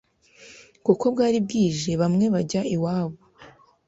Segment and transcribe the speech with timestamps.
[0.85, 3.17] kuko bwari bwije bamwe bajya iwabo